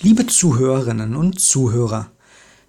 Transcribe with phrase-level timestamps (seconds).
[0.00, 2.10] Liebe Zuhörerinnen und Zuhörer,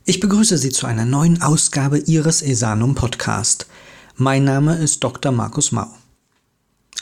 [0.05, 3.67] ich begrüße Sie zu einer neuen Ausgabe Ihres Esanum Podcast.
[4.15, 5.33] Mein Name ist Dr.
[5.33, 5.87] Markus Mau.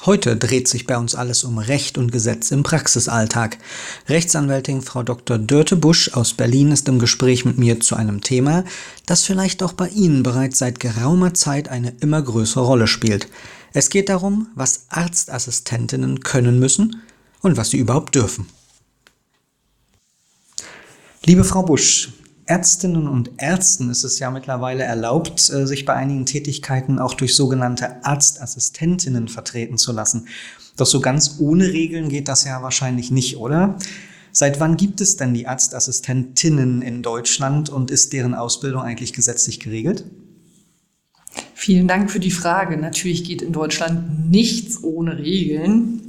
[0.04, 3.60] Heute dreht sich bei uns alles um Recht und Gesetz im Praxisalltag.
[4.10, 5.38] Rechtsanwältin Frau Dr.
[5.38, 8.64] Dörte Busch aus Berlin ist im Gespräch mit mir zu einem Thema,
[9.06, 13.28] das vielleicht auch bei Ihnen bereits seit geraumer Zeit eine immer größere Rolle spielt.
[13.74, 17.04] Es geht darum, was Arztassistentinnen können müssen
[17.42, 18.48] und was sie überhaupt dürfen.
[21.28, 22.14] Liebe Frau Busch,
[22.46, 27.36] Ärztinnen und Ärzten ist es ja mittlerweile erlaubt, äh, sich bei einigen Tätigkeiten auch durch
[27.36, 30.28] sogenannte Arztassistentinnen vertreten zu lassen.
[30.78, 33.76] Doch so ganz ohne Regeln geht das ja wahrscheinlich nicht, oder?
[34.32, 39.60] Seit wann gibt es denn die Arztassistentinnen in Deutschland und ist deren Ausbildung eigentlich gesetzlich
[39.60, 40.06] geregelt?
[41.56, 42.78] Vielen Dank für die Frage.
[42.78, 46.02] Natürlich geht in Deutschland nichts ohne Regeln.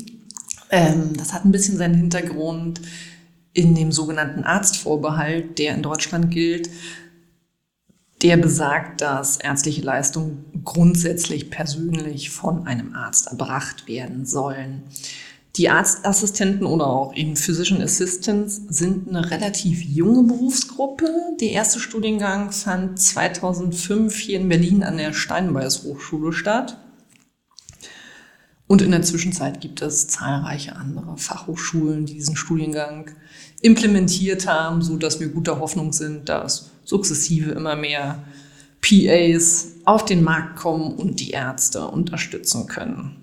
[0.69, 2.83] Ähm, das hat ein bisschen seinen Hintergrund
[3.56, 6.69] in dem sogenannten Arztvorbehalt, der in Deutschland gilt,
[8.22, 14.83] der besagt, dass ärztliche Leistungen grundsätzlich persönlich von einem Arzt erbracht werden sollen.
[15.56, 21.09] Die Arztassistenten oder auch eben Physician Assistants sind eine relativ junge Berufsgruppe.
[21.41, 26.78] Der erste Studiengang fand 2005 hier in Berlin an der Steinbeis Hochschule statt.
[28.67, 33.11] Und in der Zwischenzeit gibt es zahlreiche andere Fachhochschulen, die diesen Studiengang
[33.61, 38.25] implementiert haben, so dass wir guter Hoffnung sind, dass sukzessive immer mehr
[38.83, 43.17] PAs auf den Markt kommen und die Ärzte unterstützen können.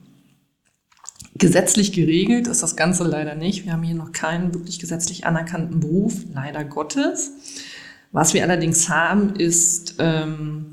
[1.35, 3.65] Gesetzlich geregelt ist das Ganze leider nicht.
[3.65, 7.31] Wir haben hier noch keinen wirklich gesetzlich anerkannten Beruf, leider Gottes.
[8.11, 10.72] Was wir allerdings haben, ist ähm,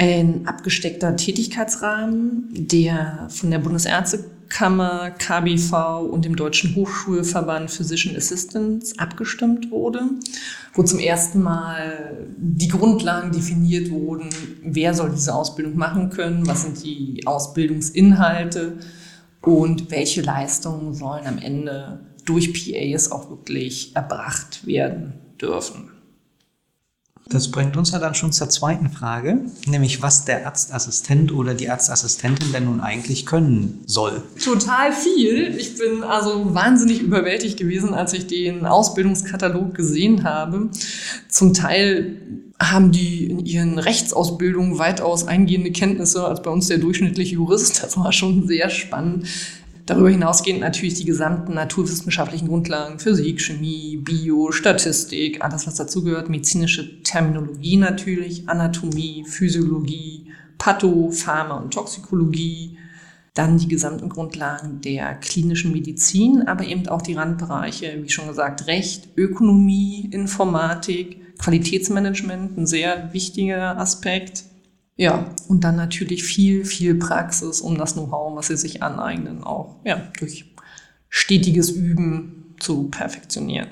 [0.00, 9.70] ein abgesteckter Tätigkeitsrahmen, der von der Bundesärztekammer, KBV und dem Deutschen Hochschulverband Physician Assistants abgestimmt
[9.70, 10.00] wurde,
[10.72, 14.30] wo zum ersten Mal die Grundlagen definiert wurden,
[14.62, 18.78] wer soll diese Ausbildung machen können, was sind die Ausbildungsinhalte
[19.42, 25.99] und welche Leistungen sollen am Ende durch PAs auch wirklich erbracht werden dürfen.
[27.30, 31.70] Das bringt uns ja dann schon zur zweiten Frage, nämlich was der Arztassistent oder die
[31.70, 34.24] Arztassistentin denn nun eigentlich können soll.
[34.42, 35.54] Total viel.
[35.56, 40.70] Ich bin also wahnsinnig überwältigt gewesen, als ich den Ausbildungskatalog gesehen habe.
[41.28, 42.16] Zum Teil
[42.60, 47.84] haben die in ihren Rechtsausbildungen weitaus eingehende Kenntnisse als bei uns der durchschnittliche Jurist.
[47.84, 49.26] Das war schon sehr spannend.
[49.90, 57.02] Darüber hinausgehend natürlich die gesamten naturwissenschaftlichen Grundlagen, Physik, Chemie, Bio, Statistik, alles was dazugehört, medizinische
[57.02, 62.78] Terminologie natürlich, Anatomie, Physiologie, Patho, Pharma und Toxikologie,
[63.34, 68.68] dann die gesamten Grundlagen der klinischen Medizin, aber eben auch die Randbereiche, wie schon gesagt,
[68.68, 74.44] Recht, Ökonomie, Informatik, Qualitätsmanagement, ein sehr wichtiger Aspekt.
[75.00, 79.76] Ja, und dann natürlich viel, viel Praxis, um das Know-how, was sie sich aneignen, auch
[79.82, 80.54] ja, durch
[81.08, 83.68] stetiges Üben zu perfektionieren.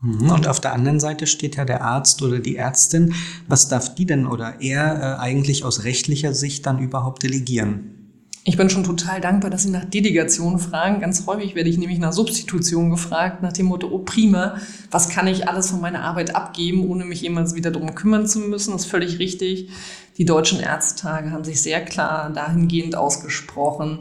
[0.00, 0.32] Mhm.
[0.32, 3.14] Und auf der anderen Seite steht ja der Arzt oder die Ärztin.
[3.46, 8.03] Was darf die denn oder er äh, eigentlich aus rechtlicher Sicht dann überhaupt delegieren?
[8.46, 11.00] Ich bin schon total dankbar, dass Sie nach Delegation fragen.
[11.00, 14.58] Ganz häufig werde ich nämlich nach Substitution gefragt, nach dem Motto, oh prima,
[14.90, 18.40] was kann ich alles von meiner Arbeit abgeben, ohne mich jemals wieder darum kümmern zu
[18.40, 18.72] müssen.
[18.72, 19.70] Das ist völlig richtig.
[20.18, 24.00] Die deutschen Ärztetage haben sich sehr klar dahingehend ausgesprochen,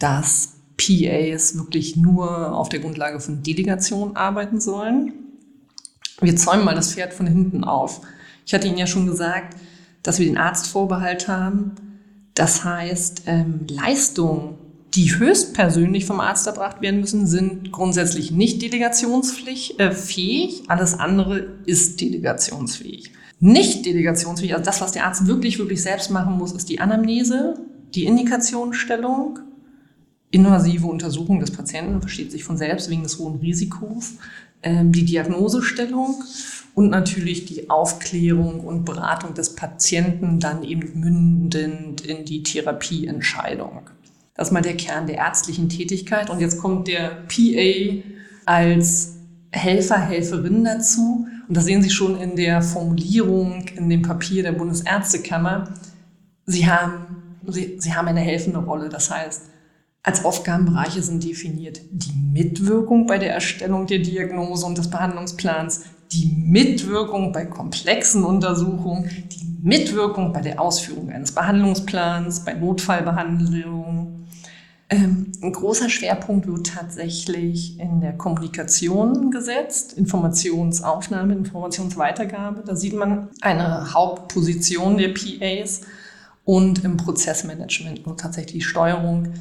[0.00, 5.12] dass PAs wirklich nur auf der Grundlage von Delegation arbeiten sollen.
[6.20, 8.00] Wir zäumen mal das Pferd von hinten auf.
[8.44, 9.56] Ich hatte Ihnen ja schon gesagt,
[10.02, 11.76] dass wir den Arztvorbehalt haben.
[12.36, 14.58] Das heißt, ähm, Leistungen,
[14.94, 19.80] die höchstpersönlich vom Arzt erbracht werden müssen, sind grundsätzlich nicht delegationsfähig.
[19.80, 23.10] Äh, Alles andere ist delegationsfähig.
[23.40, 27.58] Nicht delegationsfähig, also das, was der Arzt wirklich, wirklich selbst machen muss, ist die Anamnese,
[27.94, 29.38] die Indikationsstellung,
[30.30, 34.14] invasive Untersuchung des Patienten, versteht sich von selbst wegen des hohen Risikos,
[34.92, 36.22] die Diagnosestellung
[36.74, 43.88] und natürlich die Aufklärung und Beratung des Patienten dann eben mündend in die Therapieentscheidung.
[44.34, 46.28] Das ist mal der Kern der ärztlichen Tätigkeit.
[46.28, 48.02] Und jetzt kommt der PA
[48.44, 49.16] als
[49.50, 51.26] Helfer, Helferin dazu.
[51.48, 55.72] Und das sehen Sie schon in der Formulierung in dem Papier der Bundesärztekammer.
[56.44, 57.06] Sie haben,
[57.46, 58.90] Sie, Sie haben eine helfende Rolle.
[58.90, 59.42] Das heißt,
[60.06, 65.82] als Aufgabenbereiche sind definiert die Mitwirkung bei der Erstellung der Diagnose und des Behandlungsplans,
[66.12, 74.26] die Mitwirkung bei komplexen Untersuchungen, die Mitwirkung bei der Ausführung eines Behandlungsplans, bei Notfallbehandlungen,
[74.88, 82.62] Ähm, ein großer Schwerpunkt wird tatsächlich in der Kommunikation gesetzt, Informationsaufnahme, Informationsweitergabe.
[82.64, 85.80] Da sieht man eine Hauptposition der PAs
[86.44, 89.32] und im Prozessmanagement nur tatsächlich Steuerung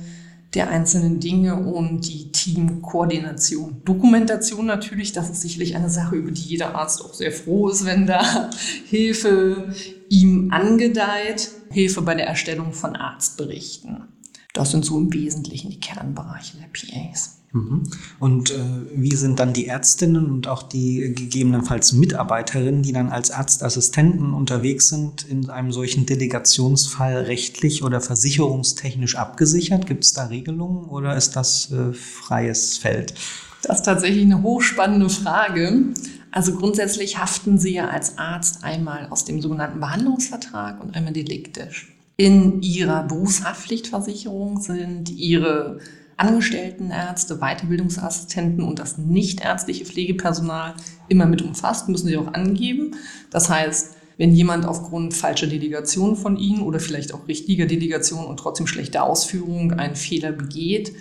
[0.56, 3.82] der einzelnen Dinge und die Teamkoordination.
[3.84, 7.86] Dokumentation natürlich, das ist sicherlich eine Sache, über die jeder Arzt auch sehr froh ist,
[7.86, 8.50] wenn da
[8.86, 9.74] Hilfe
[10.10, 14.15] ihm angedeiht, Hilfe bei der Erstellung von Arztberichten.
[14.56, 17.40] Das sind so im Wesentlichen die Kernbereiche der PAs.
[17.52, 17.84] Mhm.
[18.20, 18.56] Und äh,
[18.96, 24.88] wie sind dann die Ärztinnen und auch die gegebenenfalls Mitarbeiterinnen, die dann als Arztassistenten unterwegs
[24.88, 29.88] sind, in einem solchen Delegationsfall rechtlich oder versicherungstechnisch abgesichert?
[29.88, 33.14] Gibt es da Regelungen oder ist das äh, freies Feld?
[33.62, 35.84] Das ist tatsächlich eine hochspannende Frage.
[36.32, 41.95] Also grundsätzlich haften Sie ja als Arzt einmal aus dem sogenannten Behandlungsvertrag und einmal deliktisch.
[42.18, 45.80] In ihrer Berufshaftpflichtversicherung sind ihre
[46.18, 50.76] Angestellten Ärzte, Weiterbildungsassistenten und das nichtärztliche Pflegepersonal
[51.10, 52.96] immer mit umfasst, müssen sie auch angeben.
[53.32, 58.38] Das heißt, wenn jemand aufgrund falscher Delegation von Ihnen oder vielleicht auch richtiger Delegation und
[58.38, 60.94] trotzdem schlechter Ausführung einen Fehler begeht,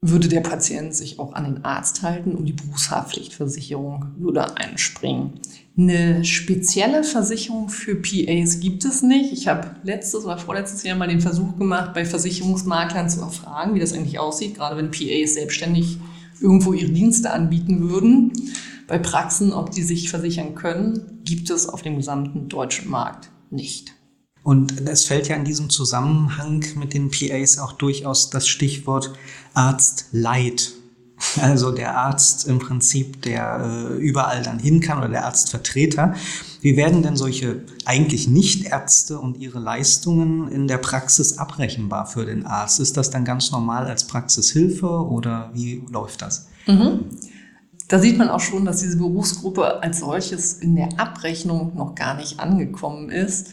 [0.00, 5.34] würde der Patient sich auch an den Arzt halten und die Berufshaftpflichtversicherung würde einspringen.
[5.76, 9.32] Eine spezielle Versicherung für PAs gibt es nicht.
[9.32, 13.80] Ich habe letztes oder vorletztes Jahr mal den Versuch gemacht, bei Versicherungsmaklern zu erfragen, wie
[13.80, 15.96] das eigentlich aussieht, gerade wenn PAs selbstständig
[16.40, 18.32] irgendwo ihre Dienste anbieten würden.
[18.86, 23.94] Bei Praxen, ob die sich versichern können, gibt es auf dem gesamten deutschen Markt nicht.
[24.42, 29.12] Und es fällt ja in diesem Zusammenhang mit den PAs auch durchaus das Stichwort
[29.54, 30.72] Arztleid
[31.40, 36.14] also der Arzt im Prinzip, der äh, überall dann hin kann oder der Arztvertreter.
[36.60, 42.46] Wie werden denn solche eigentlich Nichtärzte und ihre Leistungen in der Praxis abrechenbar für den
[42.46, 42.80] Arzt?
[42.80, 46.46] Ist das dann ganz normal als Praxishilfe oder wie läuft das?
[46.66, 47.06] Mhm.
[47.88, 52.14] Da sieht man auch schon, dass diese Berufsgruppe als solches in der Abrechnung noch gar
[52.14, 53.48] nicht angekommen ist.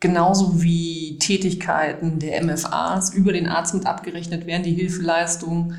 [0.00, 5.76] Genauso wie Tätigkeiten der MFAs über den Arzt mit abgerechnet werden, die Hilfeleistungen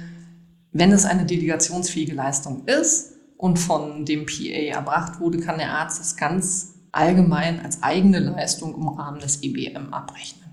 [0.77, 6.01] wenn es eine delegationsfähige Leistung ist und von dem PA erbracht wurde, kann der Arzt
[6.01, 10.50] es ganz allgemein als eigene Leistung im Rahmen des EBM abrechnen.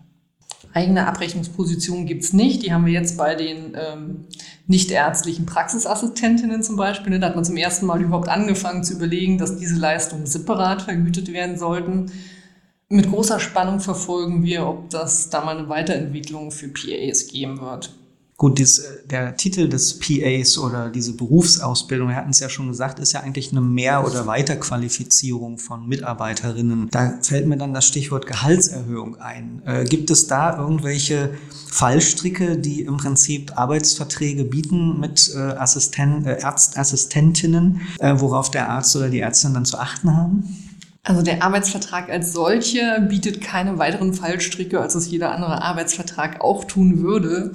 [0.73, 2.63] Eigene Abrechnungspositionen gibt es nicht.
[2.63, 4.25] Die haben wir jetzt bei den ähm,
[4.69, 7.11] nichtärztlichen Praxisassistentinnen zum Beispiel.
[7.11, 7.19] Ne?
[7.19, 11.33] Da hat man zum ersten Mal überhaupt angefangen zu überlegen, dass diese Leistungen separat vergütet
[11.33, 12.13] werden sollten.
[12.89, 17.93] Mit großer Spannung verfolgen wir, ob das da mal eine Weiterentwicklung für PAs geben wird.
[18.39, 22.69] Gut, dies, äh, der Titel des PAs oder diese Berufsausbildung, wir hatten es ja schon
[22.69, 26.89] gesagt, ist ja eigentlich eine Mehr- oder Weiterqualifizierung von Mitarbeiterinnen.
[26.91, 29.63] Da fällt mir dann das Stichwort Gehaltserhöhung ein.
[29.65, 31.35] Äh, gibt es da irgendwelche
[31.71, 38.97] Fallstricke, die im Prinzip Arbeitsverträge bieten mit äh, Assisten äh, Ärztassistentinnen, äh, worauf der Arzt
[38.97, 40.73] oder die Ärztin dann zu achten haben?
[41.05, 46.65] Also der Arbeitsvertrag als solcher bietet keine weiteren Fallstricke, als es jeder andere Arbeitsvertrag auch
[46.65, 47.53] tun würde.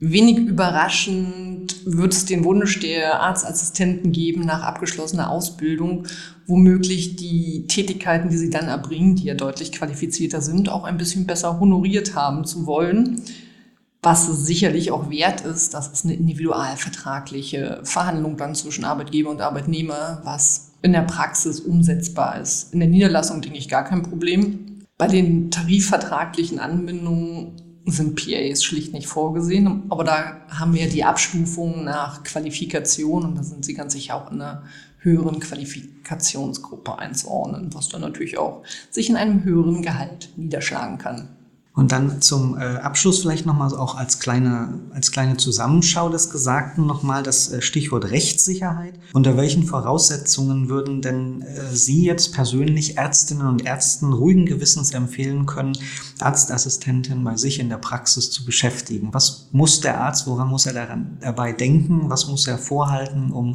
[0.00, 6.06] Wenig überraschend wird es den Wunsch der Arztassistenten geben, nach abgeschlossener Ausbildung
[6.48, 11.26] womöglich die Tätigkeiten, die sie dann erbringen, die ja deutlich qualifizierter sind, auch ein bisschen
[11.26, 13.22] besser honoriert haben zu wollen.
[14.02, 20.20] Was sicherlich auch wert ist, das ist eine individualvertragliche Verhandlung dann zwischen Arbeitgeber und Arbeitnehmer,
[20.24, 22.72] was in der Praxis umsetzbar ist.
[22.72, 24.84] In der Niederlassung denke ich gar kein Problem.
[24.96, 29.84] Bei den tarifvertraglichen Anbindungen sind PAs schlicht nicht vorgesehen.
[29.88, 34.30] Aber da haben wir die Abstufung nach Qualifikation und da sind sie ganz sicher auch
[34.30, 34.62] in einer
[35.00, 41.37] höheren Qualifikationsgruppe einzuordnen, was dann natürlich auch sich in einem höheren Gehalt niederschlagen kann.
[41.78, 46.88] Und dann zum äh, Abschluss vielleicht nochmal auch als kleine, als kleine Zusammenschau des Gesagten
[46.88, 48.98] nochmal das äh, Stichwort Rechtssicherheit.
[49.12, 55.46] Unter welchen Voraussetzungen würden denn äh, Sie jetzt persönlich Ärztinnen und Ärzten ruhigen Gewissens empfehlen
[55.46, 55.78] können,
[56.18, 59.10] Arztassistentinnen bei sich in der Praxis zu beschäftigen?
[59.14, 62.10] Was muss der Arzt, woran muss er daran, dabei denken?
[62.10, 63.54] Was muss er vorhalten, um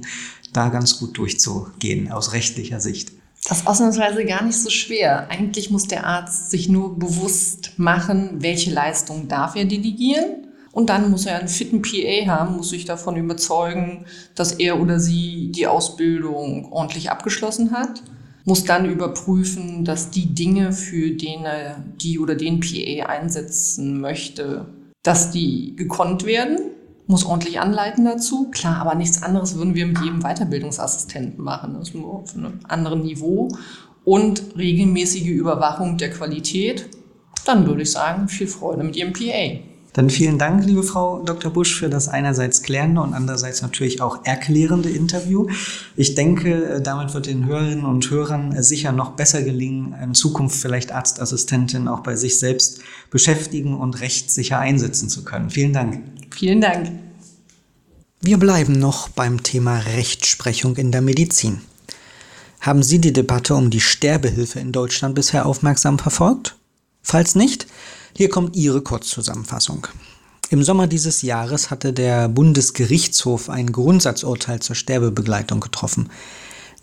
[0.54, 3.12] da ganz gut durchzugehen aus rechtlicher Sicht?
[3.46, 5.28] Das ist ausnahmsweise gar nicht so schwer.
[5.30, 10.48] Eigentlich muss der Arzt sich nur bewusst machen, welche Leistung darf er delegieren.
[10.72, 15.00] Und dann muss er einen fitten PA haben, muss sich davon überzeugen, dass er oder
[15.00, 18.02] sie die Ausbildung ordentlich abgeschlossen hat,
[18.46, 24.66] muss dann überprüfen, dass die Dinge, für den er die oder den PA einsetzen möchte,
[25.04, 26.58] dass die gekonnt werden
[27.08, 28.50] muss ordentlich anleiten dazu.
[28.52, 31.74] Klar, aber nichts anderes würden wir mit jedem Weiterbildungsassistenten machen.
[31.74, 33.50] Das ist nur auf einem anderen Niveau.
[34.06, 36.90] Und regelmäßige Überwachung der Qualität.
[37.46, 39.73] Dann würde ich sagen, viel Freude mit Ihrem PA.
[39.94, 41.52] Dann vielen Dank, liebe Frau Dr.
[41.52, 45.48] Busch, für das einerseits klärende und andererseits natürlich auch erklärende Interview.
[45.96, 50.92] Ich denke, damit wird den Hörerinnen und Hörern sicher noch besser gelingen, in Zukunft vielleicht
[50.92, 52.80] Arztassistentin auch bei sich selbst
[53.12, 55.52] beschäftigen und rechtssicher einsetzen zu können.
[55.52, 56.02] Vielen Dank.
[56.32, 56.92] Vielen Dank.
[58.20, 61.62] Wir bleiben noch beim Thema Rechtsprechung in der Medizin.
[62.62, 66.56] Haben Sie die Debatte um die Sterbehilfe in Deutschland bisher aufmerksam verfolgt?
[67.02, 67.68] Falls nicht,
[68.16, 69.88] hier kommt Ihre Kurzzusammenfassung.
[70.50, 76.10] Im Sommer dieses Jahres hatte der Bundesgerichtshof ein Grundsatzurteil zur Sterbebegleitung getroffen.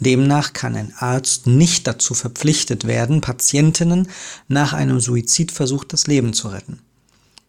[0.00, 4.08] Demnach kann ein Arzt nicht dazu verpflichtet werden, Patientinnen
[4.48, 6.80] nach einem Suizidversuch das Leben zu retten.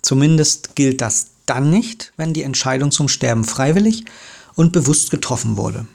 [0.02, 4.06] Zumindest gilt das dann nicht, wenn die Entscheidung zum Sterben freiwillig
[4.56, 5.88] und bewusst getroffen wurde.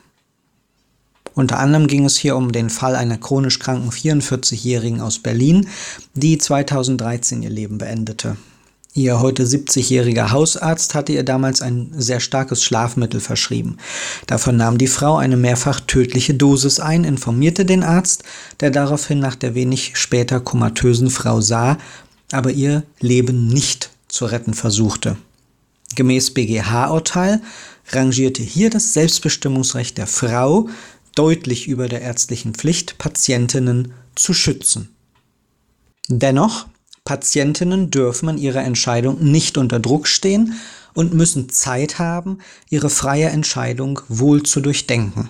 [1.37, 5.69] Unter anderem ging es hier um den Fall einer chronisch kranken 44-Jährigen aus Berlin,
[6.15, 8.39] die 2013 ihr Leben beendete.
[8.95, 13.77] Ihr heute 70-jähriger Hausarzt hatte ihr damals ein sehr starkes Schlafmittel verschrieben.
[14.27, 18.25] Davon nahm die Frau eine mehrfach tödliche Dosis ein, informierte den Arzt,
[18.61, 21.77] der daraufhin nach der wenig später komatösen Frau sah,
[22.33, 25.19] aber ihr Leben nicht zu retten versuchte.
[25.95, 27.43] Gemäß BGH-Urteil
[27.91, 30.69] rangierte hier das Selbstbestimmungsrecht der Frau
[31.17, 34.95] deutlich über der ärztlichen Pflicht, Patientinnen zu schützen.
[36.09, 36.67] Dennoch,
[37.05, 40.55] Patientinnen dürfen in ihrer Entscheidung nicht unter Druck stehen
[40.95, 42.39] und müssen Zeit haben,
[42.71, 45.29] ihre freie Entscheidung wohl zu durchdenken.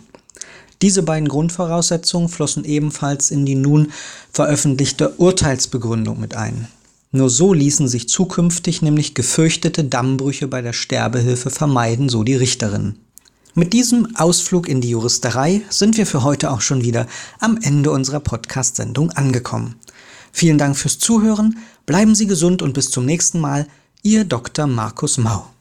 [0.83, 3.93] Diese beiden Grundvoraussetzungen flossen ebenfalls in die nun
[4.31, 6.69] veröffentlichte Urteilsbegründung mit ein.
[7.13, 12.99] Nur so ließen sich zukünftig nämlich gefürchtete Dammbrüche bei der Sterbehilfe vermeiden, so die Richterinnen.
[13.59, 17.07] Mit diesem Ausflug in die Juristerei sind wir für heute auch schon wieder
[17.41, 19.77] am Ende unserer Podcast-Sendung angekommen.
[20.31, 23.67] Vielen Dank fürs Zuhören, bleiben Sie gesund und bis zum nächsten Mal,
[24.03, 24.67] Ihr Dr.
[24.67, 25.56] Markus Mau.